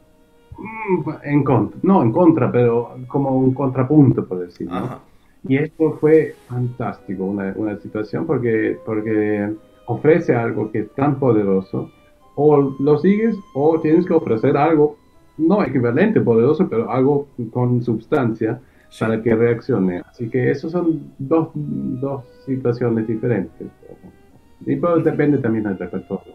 [0.57, 5.01] mm, en contra, no en contra, pero como un contrapunto, por decirlo.
[5.49, 9.55] Y esto fue fantástico, una, una, situación porque, porque
[9.87, 11.91] ofrece algo que es tan poderoso,
[12.37, 14.99] o lo sigues o tienes que ofrecer algo
[15.39, 18.61] no equivalente, poderoso, pero algo con sustancia
[18.99, 20.03] para que reaccione.
[20.09, 23.69] Así que esos son dos, dos situaciones diferentes.
[24.65, 26.35] Y pues depende también del repertorio.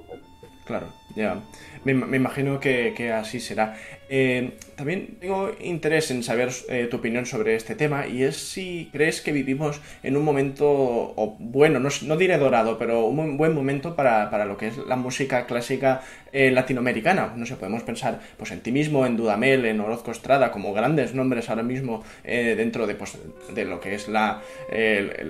[0.65, 1.41] Claro, ya.
[1.83, 3.75] Me, imagino que, así será.
[4.13, 8.89] Eh, también tengo interés en saber eh, tu opinión sobre este tema y es si
[8.91, 14.43] crees que vivimos en un momento, bueno, no, diré dorado, pero un buen momento para,
[14.43, 16.01] lo que es la música clásica
[16.33, 17.31] eh, latinoamericana.
[17.37, 21.15] No sé, podemos pensar pues, en ti mismo, en Dudamel, en Orozco Estrada, como grandes
[21.15, 23.17] nombres ahora mismo dentro de, pues,
[23.55, 24.41] de lo que es la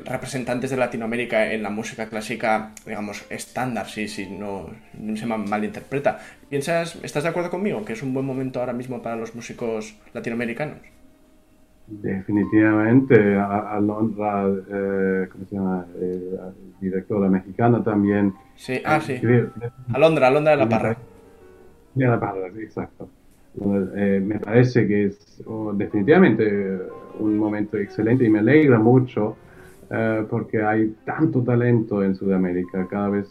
[0.06, 6.20] representantes de Latinoamérica en la música clásica, digamos, estándar, si, si no, no se malinterpreta.
[6.52, 9.98] ¿Piensas, estás de acuerdo conmigo que es un buen momento ahora mismo para los músicos
[10.14, 10.80] latinoamericanos?
[11.88, 15.86] Definitivamente, Alondra, eh, ¿cómo se llama?
[15.96, 16.38] Eh,
[16.82, 18.34] directora mexicana también.
[18.58, 19.18] Sí, ah, sí.
[19.94, 20.98] Alondra, Alondra de la Parra.
[21.96, 23.08] De la Parra, sí, exacto.
[23.96, 26.80] Eh, me parece que es oh, definitivamente
[27.20, 29.38] un momento excelente y me alegra mucho
[29.90, 32.86] eh, porque hay tanto talento en Sudamérica.
[32.90, 33.30] Cada vez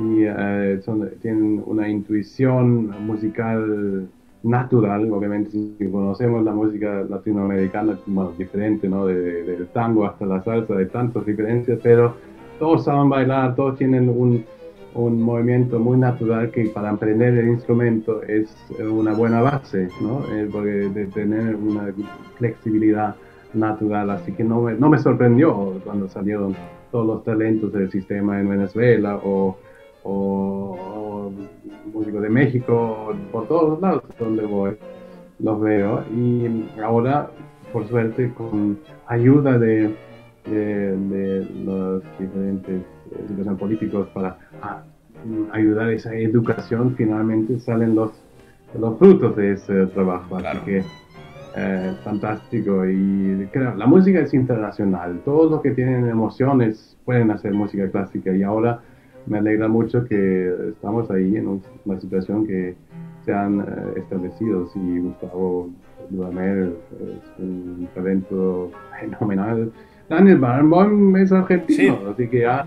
[0.00, 0.80] y eh,
[1.20, 4.08] tienen una intuición musical
[4.42, 5.50] natural, obviamente
[5.90, 9.06] conocemos la música latinoamericana, bueno, diferente, ¿no?
[9.06, 12.14] De, del tango hasta la salsa, de tantas diferencias, pero
[12.58, 14.44] todos saben bailar, todos tienen un,
[14.94, 20.24] movimiento muy natural que para aprender el instrumento es una buena base, ¿no?
[20.34, 21.94] Eh, porque de tener una
[22.38, 23.14] flexibilidad
[23.54, 26.56] natural, así que no me, no me sorprendió cuando salieron
[26.90, 29.56] todos los talentos del sistema en Venezuela o
[30.04, 31.32] o,
[31.92, 34.76] músicos de México, por todos lados donde voy,
[35.38, 36.04] los veo.
[36.14, 37.30] Y ahora,
[37.72, 39.94] por suerte, con ayuda de,
[40.46, 42.82] de, los diferentes
[43.12, 44.38] eh, políticos para
[45.52, 48.12] ayudar a esa educación, finalmente salen los,
[48.78, 50.36] los frutos de ese trabajo.
[50.36, 50.84] Así que
[51.56, 57.52] eh, fantástico y creo, la música es internacional, todos los que tienen emociones pueden hacer
[57.52, 58.82] música clásica y ahora
[59.30, 62.74] me alegra mucho que estamos ahí en una situación que
[63.24, 63.64] se han eh,
[63.96, 64.68] establecido.
[64.74, 65.70] Y Gustavo
[66.10, 69.72] Dudamel es un talento fenomenal.
[70.08, 72.66] Daniel Barenboim es argentino, así que ya,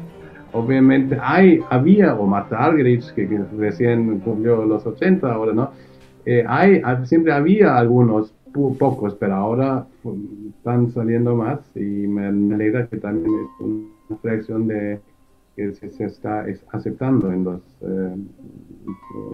[0.53, 5.71] obviamente hay, había, o Marta Argerich, que, recién cumplió los 80 ahora, ¿no?
[6.25, 9.85] Eh, hay, siempre había algunos pocos, pero ahora
[10.55, 15.01] están saliendo más y me, alegra que también es una reacción de
[15.55, 18.15] que se, está aceptando en los eh,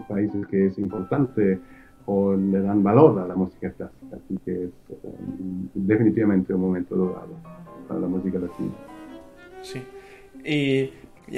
[0.08, 1.60] países que es importante
[2.06, 4.16] o le dan valor a la música clásica.
[4.16, 4.96] Así que es eh,
[5.74, 7.36] definitivamente un momento dorado
[7.88, 8.72] para la música latina.
[9.62, 9.82] Sí.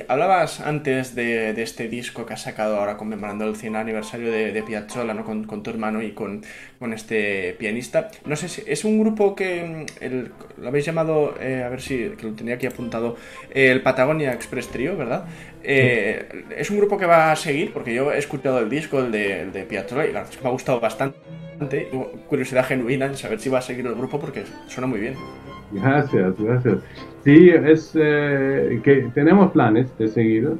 [0.07, 4.63] Hablabas antes de, este disco que has sacado ahora conmemorando el 100 aniversario de, de
[4.63, 5.25] Piazzolla, ¿no?
[5.25, 6.43] Con, tu hermano y con,
[6.79, 8.09] con, este pianista.
[8.25, 12.11] No sé si es un grupo que mm, lo habéis llamado, eh, a ver si
[12.17, 13.17] que lo tenía aquí apuntado,
[13.53, 15.25] el Patagonia Express Trio, ¿verdad?
[15.63, 19.11] Eh, es un grupo que va a seguir, porque yo he escuchado el disco, el
[19.11, 21.17] de, el de Piazzolla, y la verdad es que me ha gustado bastante.
[22.27, 25.15] Curiosidad genuina en saber si va a seguir el grupo porque suena muy bien.
[25.71, 26.77] Gracias, gracias.
[27.23, 30.51] Sí, es eh, que tenemos planes de seguir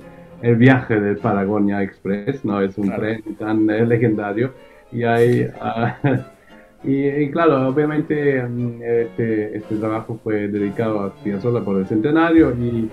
[0.41, 4.53] el viaje del Patagonia Express, no es un tren tan eh, legendario
[4.91, 5.97] y hay ah,
[6.83, 12.89] y, claro, obviamente mm, este, este, trabajo fue dedicado a Piazzolla por el centenario y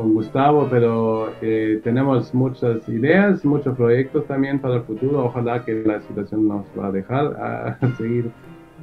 [0.00, 5.26] con Gustavo, pero eh, tenemos muchas ideas, muchos proyectos también para el futuro.
[5.26, 8.30] Ojalá que la situación nos va a dejar a seguir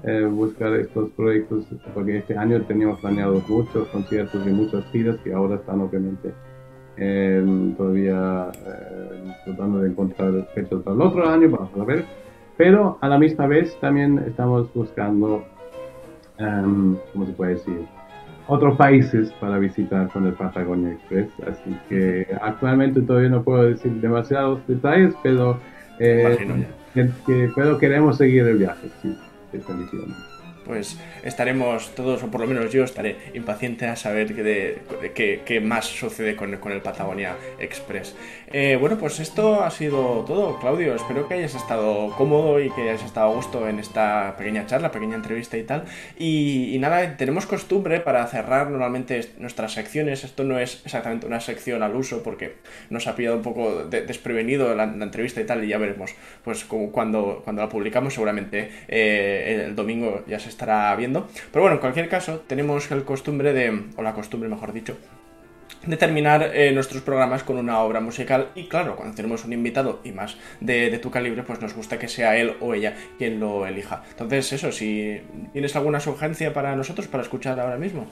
[0.04, 5.34] eh, buscar estos proyectos, porque este año teníamos planeados muchos conciertos y muchas giras que
[5.34, 6.34] ahora están obviamente
[6.98, 12.06] eh, todavía eh, tratando de encontrar fechas para el otro año, vamos a ver.
[12.58, 15.44] Pero a la misma vez también estamos buscando,
[16.40, 17.97] um, ¿cómo se puede decir?
[18.48, 21.30] Otros países para visitar con el Patagonia Express.
[21.46, 25.60] Así que actualmente todavía no puedo decir demasiados detalles, pero,
[25.98, 28.88] pero queremos seguir el viaje.
[29.02, 29.16] Sí
[30.68, 34.44] pues estaremos todos, o por lo menos yo estaré impaciente a saber qué
[35.48, 38.16] de, más sucede con, el Patagonia Express.
[38.50, 40.96] Eh, bueno, pues esto ha sido todo, Claudio.
[40.96, 44.90] Espero que hayas estado cómodo y que hayas estado a gusto en esta pequeña charla,
[44.90, 45.84] pequeña entrevista y tal.
[46.18, 50.24] Y, nada, tenemos costumbre para cerrar normalmente nuestras secciones.
[50.24, 52.56] Esto no es exactamente una sección al uso porque
[52.90, 57.42] nos ha pillado un poco desprevenido la, entrevista y tal, y ya veremos, pues cuando,
[57.44, 61.28] cuando la publicamos seguramente eh, el domingo ya se estará viendo.
[61.52, 64.98] Pero bueno, en cualquier caso, tenemos el costumbre de, o la costumbre mejor dicho,
[65.86, 70.00] de terminar eh, nuestros programas con una obra musical y claro, cuando tenemos un invitado
[70.04, 73.66] y más de, tu calibre, pues nos gusta que sea él o ella quien lo
[73.66, 74.04] elija.
[74.12, 75.22] Entonces eso, si
[75.54, 78.08] tienes alguna sugerencia para nosotros para escuchar ahora mismo.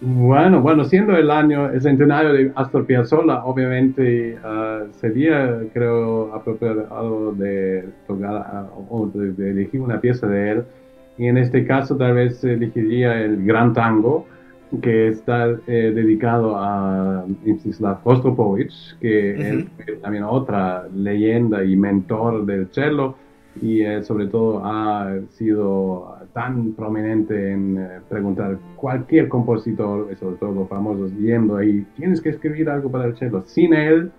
[0.00, 7.32] Bueno, bueno, siendo el año, el centenario de Astor Piazzolla, obviamente ah, sería, creo, apropiado
[7.32, 10.64] de tocar o de elegir una pieza de él
[11.18, 14.26] y en este caso tal vez elegiría el Gran Tango,
[14.82, 22.66] que está eh, dedicado a Mstislav Rostropovich, que es también otra leyenda y mentor del
[22.72, 23.14] cello,
[23.62, 30.52] y eh, sobre todo ha sido tan prominente en eh, preguntar cualquier compositor, sobre todo
[30.52, 33.42] los famosos, yendo ahí, tienes que escribir algo para el cello.
[33.46, 34.10] Sin él,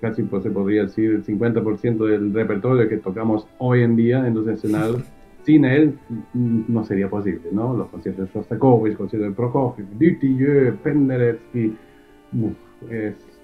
[0.00, 4.34] casi pues, se podría decir el 50% del repertorio que tocamos hoy en día en
[4.34, 5.02] los escenarios
[5.46, 5.96] sin él
[6.34, 7.72] no sería posible, ¿no?
[7.72, 11.76] Los conciertos de Shostakovich, conciertos de Prokofiev, Dutilleux, Penderecki,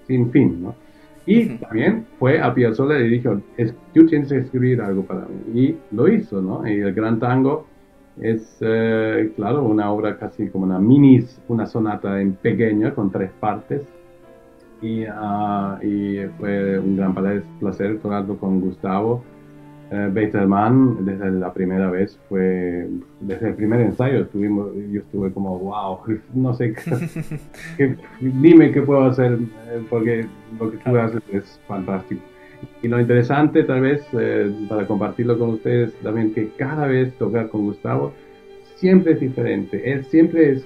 [0.05, 0.75] sin fin, ¿no?
[1.25, 3.39] Y también fue a Piazzolla y dijo,
[3.93, 5.61] tú tienes que escribir algo para mí.
[5.61, 6.67] Y lo hizo, ¿no?
[6.67, 7.65] Y el Gran Tango
[8.19, 13.31] es, eh, claro, una obra casi como una mini, una sonata en pequeña con tres
[13.39, 13.87] partes.
[14.81, 17.15] Y, uh, y fue un gran
[17.61, 19.23] placer tocarlo con Gustavo
[19.91, 22.87] eh, desde la primera vez fue,
[23.19, 25.99] desde el primer ensayo estuvimos, yo estuve como, wow,
[26.33, 26.73] no sé,
[27.77, 30.25] qué, dime qué puedo hacer, eh, porque
[30.59, 32.21] lo que tú haces es fantástico.
[32.81, 37.49] Y lo interesante tal vez, eh, para compartirlo con ustedes también, que cada vez tocar
[37.49, 38.13] con Gustavo
[38.75, 40.65] siempre es diferente, él siempre es...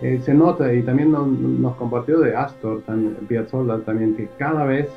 [0.00, 2.82] Eh, se nota y también nos, nos compartió de Astor,
[3.26, 4.88] Piazzolla también, que cada vez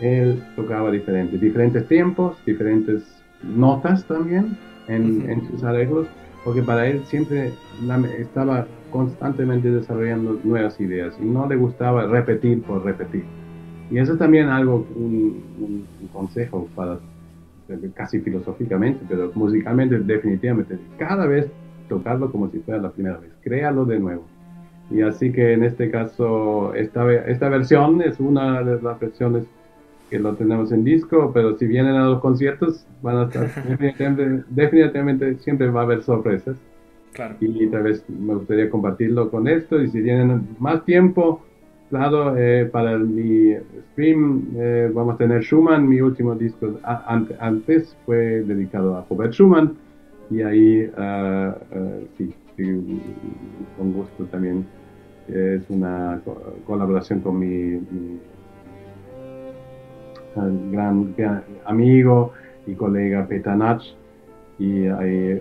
[0.00, 3.02] él tocaba diferente, diferentes tiempos, diferentes
[3.42, 4.56] notas también
[4.88, 6.06] en, sus arreglos,
[6.44, 7.52] porque para él siempre
[8.18, 13.24] estaba constantemente desarrollando nuevas ideas y no le gustaba repetir por repetir.
[13.90, 16.98] Y eso es también algo, un, consejo para
[17.94, 21.48] casi filosóficamente, pero musicalmente definitivamente, cada vez
[21.88, 24.24] tocarlo como si fuera la primera vez, créalo de nuevo.
[24.90, 29.44] Y así que en este caso, esta, esta versión es una de las versiones
[30.10, 33.48] que lo tenemos en disco, pero si vienen a los conciertos, van a estar
[34.50, 36.56] definitivamente, siempre va a haber sorpresas.
[37.12, 37.36] Claro.
[37.40, 39.80] Y tal vez me gustaría compartirlo con esto.
[39.80, 41.42] Y si tienen más tiempo,
[41.88, 43.54] claro, eh, para mi
[43.92, 45.88] stream eh, vamos a tener Schumann.
[45.88, 46.78] Mi último disco
[47.38, 49.76] antes fue dedicado a Robert Schumann.
[50.30, 52.32] Y ahí, ah, ah, sí,
[53.76, 54.64] con gusto también.
[55.28, 56.20] Es una
[56.66, 57.80] colaboración con mi
[60.34, 61.14] gran,
[61.64, 62.32] amigo
[62.66, 63.82] y colega Petanach
[64.58, 65.40] y ahí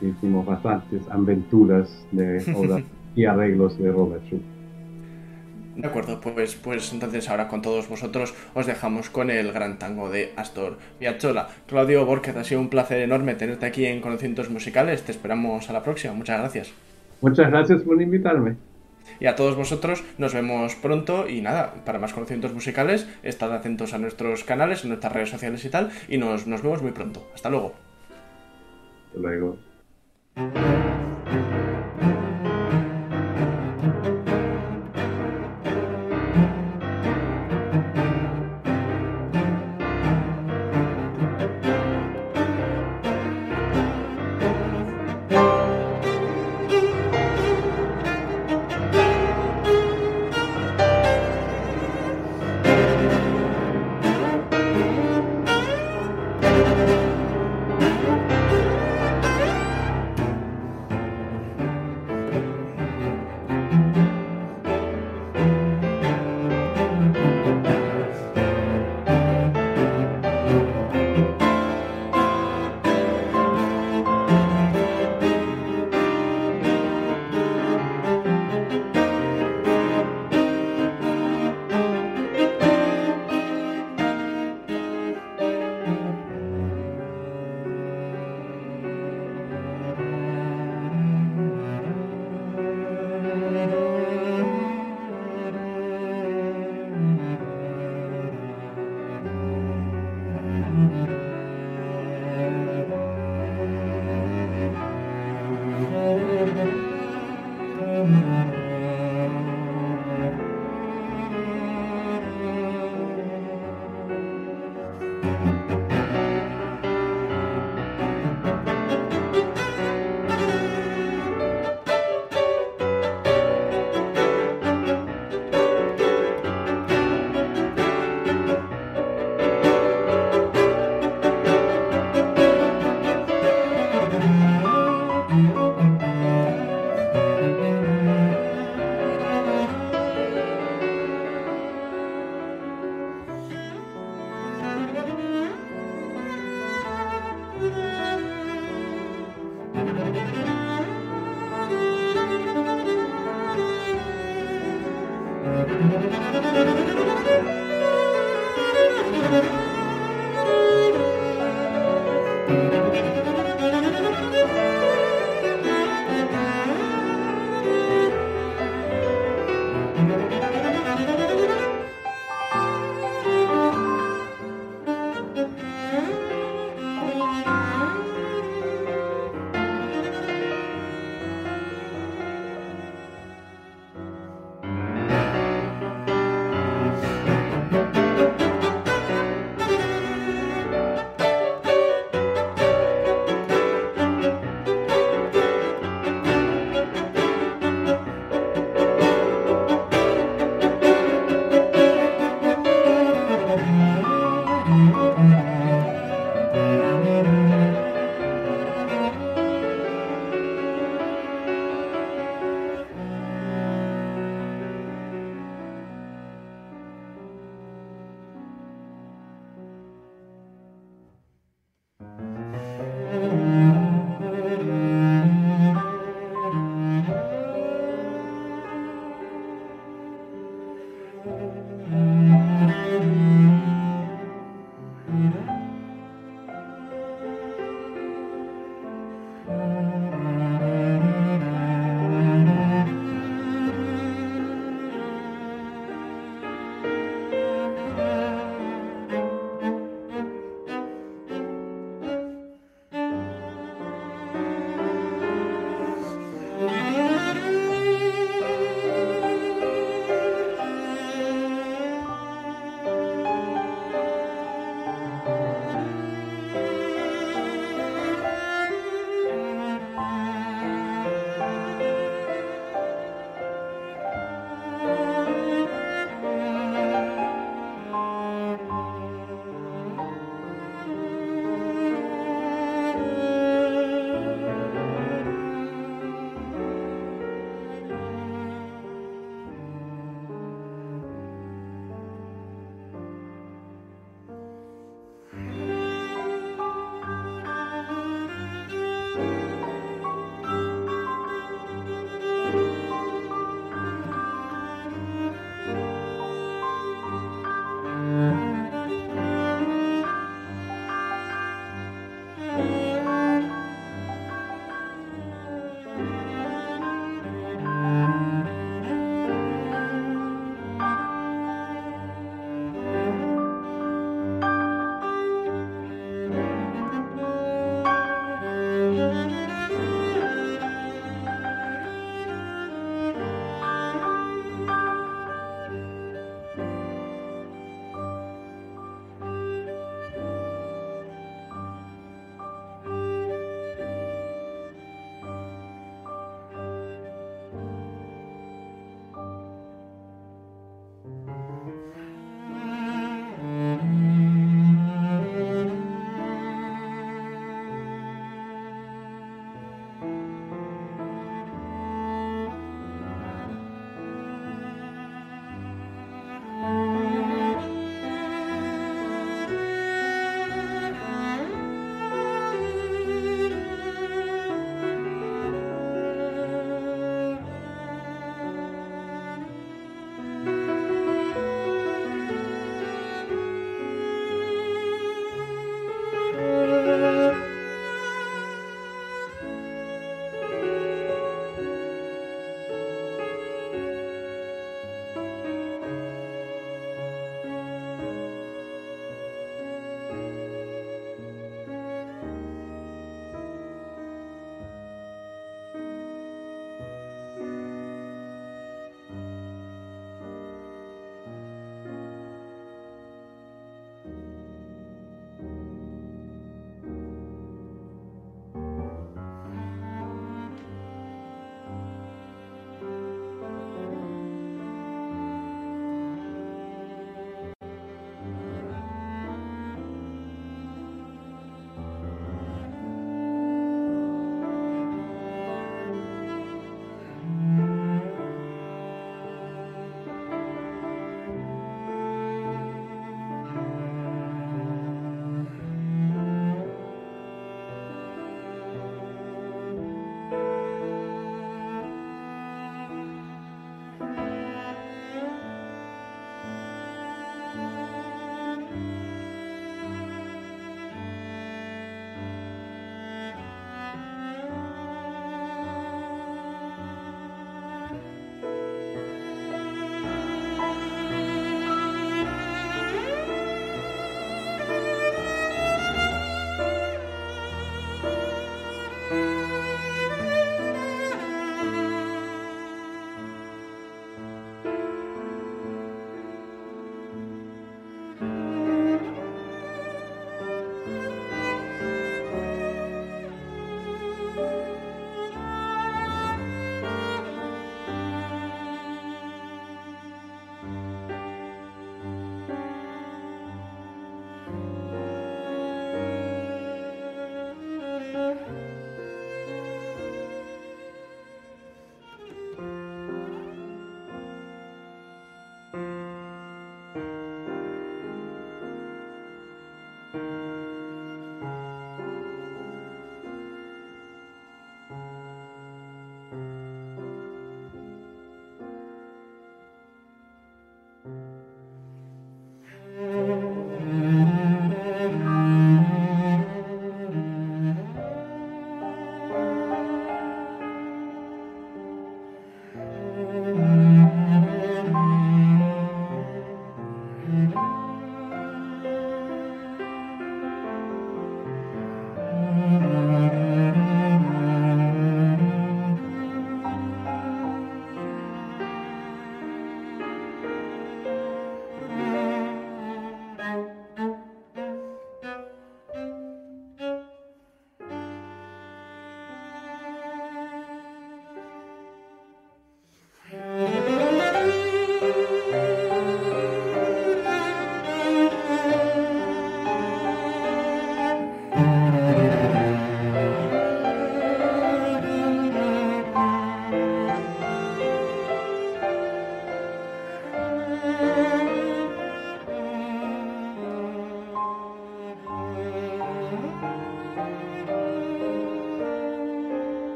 [0.00, 2.42] hicimos bastantes aventuras de
[3.16, 4.22] y arreglos de Robert
[5.76, 10.10] De acuerdo, pues, pues entonces ahora con todos vosotros os dejamos con el gran tango
[10.10, 11.48] de Astor Piazzolla.
[11.66, 15.02] Claudio Borges, ha sido un placer enorme tenerte aquí en Conocimientos Musicales.
[15.02, 16.14] Te esperamos a la próxima.
[16.14, 16.72] Muchas gracias.
[17.20, 18.56] Muchas gracias por invitarme.
[19.20, 23.94] Y a todos vosotros nos vemos pronto y nada, para más conocimientos musicales, estad atentos
[23.94, 27.28] a nuestros canales, en nuestras redes sociales y tal, y nos, nos vemos muy pronto.
[27.34, 27.74] Hasta luego.
[29.06, 29.58] Hasta luego.